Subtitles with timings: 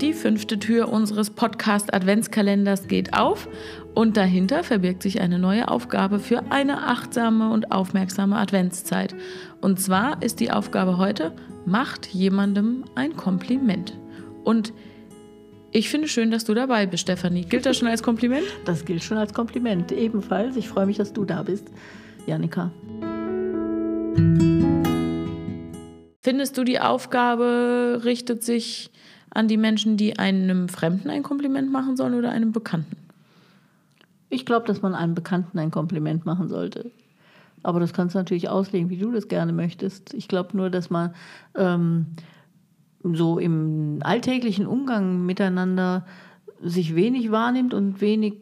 [0.00, 3.48] Die fünfte Tür unseres Podcast Adventskalenders geht auf
[3.94, 9.14] und dahinter verbirgt sich eine neue Aufgabe für eine achtsame und aufmerksame Adventszeit.
[9.62, 11.32] Und zwar ist die Aufgabe heute,
[11.64, 13.98] macht jemandem ein Kompliment.
[14.44, 14.74] Und
[15.72, 17.46] ich finde schön, dass du dabei bist, Stefanie.
[17.46, 18.44] Gilt das schon als Kompliment?
[18.66, 19.92] Das gilt schon als Kompliment.
[19.92, 20.56] Ebenfalls.
[20.56, 21.68] Ich freue mich, dass du da bist,
[22.26, 22.70] Janika.
[26.20, 28.90] Findest du, die Aufgabe richtet sich
[29.36, 32.96] an die Menschen, die einem Fremden ein Kompliment machen sollen oder einem Bekannten?
[34.28, 36.90] Ich glaube, dass man einem Bekannten ein Kompliment machen sollte.
[37.62, 40.14] Aber das kannst du natürlich auslegen, wie du das gerne möchtest.
[40.14, 41.14] Ich glaube nur, dass man
[41.54, 42.06] ähm,
[43.02, 46.06] so im alltäglichen Umgang miteinander
[46.62, 48.34] sich wenig wahrnimmt und wenig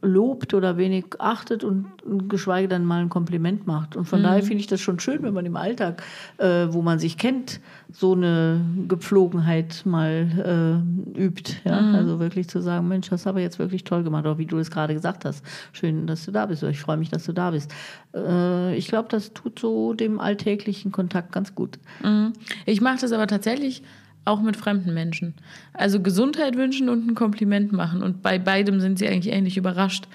[0.00, 1.86] lobt oder wenig achtet und,
[2.28, 3.96] geschweige denn mal ein Kompliment macht.
[3.96, 4.24] Und von mhm.
[4.24, 6.02] daher finde ich das schon schön, wenn man im Alltag,
[6.38, 7.60] äh, wo man sich kennt,
[7.92, 10.82] so eine Gepflogenheit mal
[11.16, 11.56] äh, übt.
[11.64, 11.80] Ja?
[11.80, 11.94] Mhm.
[11.94, 14.70] Also wirklich zu sagen, Mensch, das aber jetzt wirklich toll gemacht, auch wie du es
[14.70, 15.44] gerade gesagt hast.
[15.72, 16.62] Schön, dass du da bist.
[16.62, 17.74] Ich freue mich, dass du da bist.
[18.14, 21.78] Äh, ich glaube, das tut so dem alltäglichen Kontakt ganz gut.
[22.04, 22.32] Mhm.
[22.64, 23.82] Ich mache das aber tatsächlich
[24.26, 25.34] auch mit fremden Menschen.
[25.72, 28.02] Also Gesundheit wünschen und ein Kompliment machen.
[28.02, 30.06] Und bei beidem sind sie eigentlich ähnlich überrascht.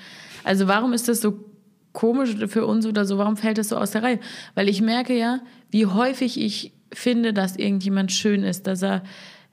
[0.43, 1.45] Also warum ist das so
[1.93, 3.17] komisch für uns oder so?
[3.17, 4.19] Warum fällt das so aus der Reihe?
[4.53, 5.39] Weil ich merke ja,
[5.69, 9.03] wie häufig ich finde, dass irgendjemand schön ist, dass er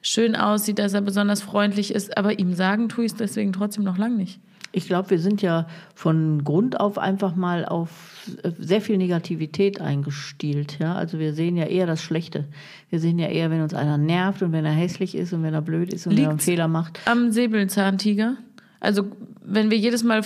[0.01, 3.84] schön aussieht, dass er besonders freundlich ist, aber ihm sagen tue ich es deswegen trotzdem
[3.84, 4.41] noch lang nicht.
[4.70, 10.78] Ich glaube, wir sind ja von Grund auf einfach mal auf sehr viel Negativität eingestielt.
[10.78, 10.94] Ja?
[10.94, 12.44] Also wir sehen ja eher das Schlechte.
[12.91, 15.55] Wir sehen ja eher, wenn uns einer nervt und wenn er hässlich ist und wenn
[15.55, 17.00] er blöd ist und Liegt's wenn er einen Fehler macht.
[17.06, 18.36] Am Säbelzahntiger?
[18.80, 19.06] Also
[19.51, 20.23] wenn wir jedes Mal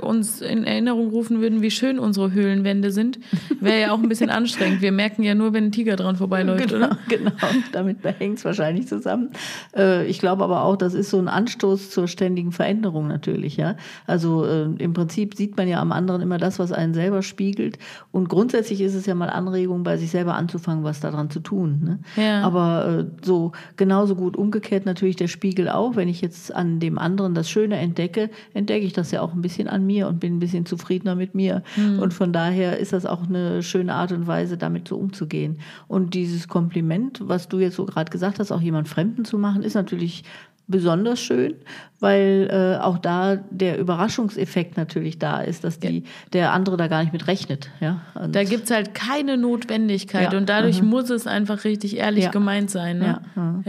[0.00, 3.20] uns in Erinnerung rufen würden, wie schön unsere Höhlenwände sind,
[3.60, 4.82] wäre ja auch ein bisschen anstrengend.
[4.82, 6.98] Wir merken ja nur, wenn ein Tiger dran vorbeiläuft, genau, oder?
[7.08, 7.30] Genau,
[7.72, 9.30] damit hängt es wahrscheinlich zusammen.
[9.76, 13.56] Äh, ich glaube aber auch, das ist so ein Anstoß zur ständigen Veränderung natürlich.
[13.56, 13.76] Ja?
[14.06, 17.78] Also äh, im Prinzip sieht man ja am anderen immer das, was einen selber spiegelt.
[18.10, 21.80] Und grundsätzlich ist es ja mal Anregung, bei sich selber anzufangen, was daran zu tun.
[21.84, 21.98] Ne?
[22.22, 22.42] Ja.
[22.42, 25.94] Aber äh, so genauso gut umgekehrt natürlich der Spiegel auch.
[25.94, 29.42] Wenn ich jetzt an dem anderen das Schöne entdecke, entdecke ich das ja auch ein
[29.42, 31.62] bisschen an mir und bin ein bisschen zufriedener mit mir.
[31.76, 31.98] Mhm.
[31.98, 35.58] Und von daher ist das auch eine schöne Art und Weise, damit so umzugehen.
[35.88, 39.62] Und dieses Kompliment, was du jetzt so gerade gesagt hast, auch jemand Fremden zu machen,
[39.62, 40.24] ist natürlich
[40.66, 41.54] besonders schön,
[42.00, 47.02] weil äh, auch da der Überraschungseffekt natürlich da ist, dass die, der andere da gar
[47.02, 47.70] nicht mit rechnet.
[47.80, 48.00] Ja?
[48.14, 50.38] Und da gibt es halt keine Notwendigkeit ja.
[50.38, 50.88] und dadurch mhm.
[50.88, 52.30] muss es einfach richtig ehrlich ja.
[52.30, 52.98] gemeint sein.
[52.98, 53.20] Ne?
[53.36, 53.42] Ja.
[53.42, 53.62] Mhm.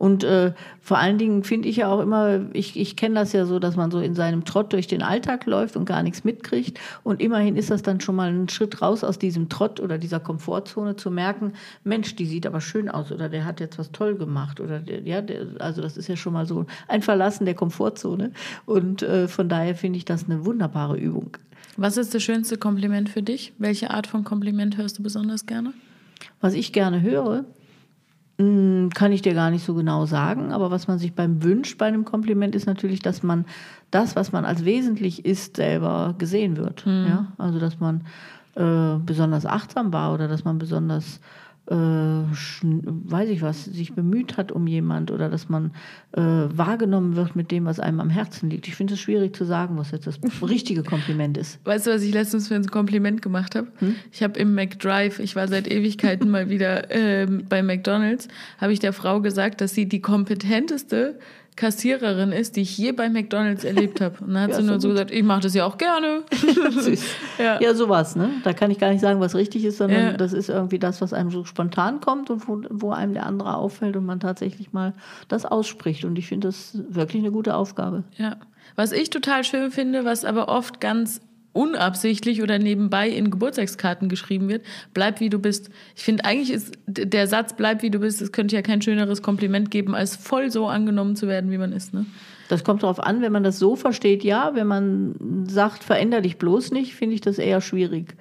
[0.00, 3.44] Und äh, vor allen Dingen finde ich ja auch immer, ich, ich kenne das ja
[3.44, 6.80] so, dass man so in seinem Trott durch den Alltag läuft und gar nichts mitkriegt.
[7.02, 10.18] Und immerhin ist das dann schon mal ein Schritt raus aus diesem Trott oder dieser
[10.18, 11.52] Komfortzone zu merken,
[11.84, 14.58] Mensch, die sieht aber schön aus oder der hat jetzt was toll gemacht.
[14.58, 18.32] Oder der, ja, der, also das ist ja schon mal so ein Verlassen der Komfortzone.
[18.64, 21.36] Und äh, von daher finde ich das eine wunderbare Übung.
[21.76, 23.52] Was ist das schönste Kompliment für dich?
[23.58, 25.74] Welche Art von Kompliment hörst du besonders gerne?
[26.40, 27.44] Was ich gerne höre,
[28.94, 31.86] kann ich dir gar nicht so genau sagen, aber was man sich beim wünscht bei
[31.86, 33.44] einem Kompliment ist natürlich, dass man
[33.90, 36.86] das, was man als wesentlich ist, selber gesehen wird.
[36.86, 37.06] Mhm.
[37.08, 37.26] Ja?
[37.38, 38.02] Also dass man
[38.54, 41.20] äh, besonders achtsam war oder dass man besonders
[41.70, 45.70] äh, weiß ich was, sich bemüht hat um jemand oder dass man
[46.12, 48.66] äh, wahrgenommen wird mit dem, was einem am Herzen liegt.
[48.66, 51.64] Ich finde es schwierig zu sagen, was jetzt das richtige Kompliment ist.
[51.64, 53.68] Weißt du, was ich letztens für ein Kompliment gemacht habe?
[53.78, 53.94] Hm?
[54.10, 58.26] Ich habe im McDrive, ich war seit Ewigkeiten mal wieder äh, bei McDonald's,
[58.58, 61.18] habe ich der Frau gesagt, dass sie die kompetenteste
[61.56, 64.16] Kassiererin ist, die ich je bei McDonalds erlebt habe.
[64.24, 64.96] Und dann hat ja, sie nur so gut.
[64.96, 66.22] gesagt, ich mache das ja auch gerne.
[66.70, 67.04] Süß.
[67.38, 67.60] ja.
[67.60, 68.30] ja, sowas, ne?
[68.44, 70.12] Da kann ich gar nicht sagen, was richtig ist, sondern ja.
[70.14, 73.56] das ist irgendwie das, was einem so spontan kommt und wo, wo einem der andere
[73.56, 74.94] auffällt und man tatsächlich mal
[75.28, 76.04] das ausspricht.
[76.04, 78.04] Und ich finde das wirklich eine gute Aufgabe.
[78.16, 78.36] Ja.
[78.76, 81.20] Was ich total schön finde, was aber oft ganz
[81.52, 85.70] unabsichtlich oder nebenbei in Geburtstagskarten geschrieben wird, bleib wie du bist.
[85.96, 89.22] Ich finde eigentlich ist der Satz bleib wie du bist, es könnte ja kein schöneres
[89.22, 91.92] Kompliment geben, als voll so angenommen zu werden, wie man ist.
[91.92, 92.06] Ne?
[92.48, 94.54] Das kommt darauf an, wenn man das so versteht, ja.
[94.54, 98.16] Wenn man sagt, veränder dich bloß nicht, finde ich das eher schwierig.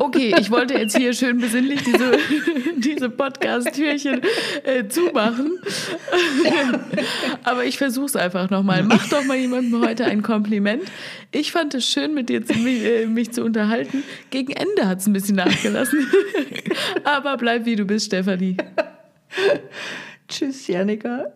[0.00, 2.18] Okay, ich wollte jetzt hier schön besinnlich diese,
[2.76, 4.20] diese Podcast-Türchen
[4.64, 5.58] äh, zumachen.
[7.44, 8.82] Aber ich versuche es einfach nochmal.
[8.84, 10.84] Mach doch mal jemandem heute ein Kompliment.
[11.32, 14.04] Ich fand es schön, mit dir zu, mich, äh, mich zu unterhalten.
[14.30, 16.06] Gegen Ende hat es ein bisschen nachgelassen.
[17.04, 18.56] Aber bleib wie du bist, Stefanie.
[20.28, 21.26] Tschüss, Janika.